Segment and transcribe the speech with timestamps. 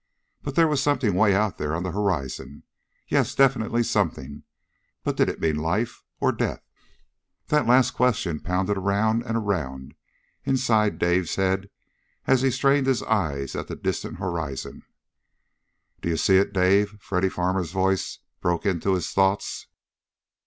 [0.41, 2.63] But there was something way out there on the horizon.
[3.07, 4.41] Yes, definitely something,
[5.03, 6.63] but did it mean life, or death?
[7.49, 9.93] That last question pounded around and around
[10.43, 11.69] inside Dave's head
[12.25, 14.81] as he strained his eyes at the distant horizon.
[16.01, 19.67] "Do you see it, Dave?" Freddy Farmer's voice broke into his thoughts.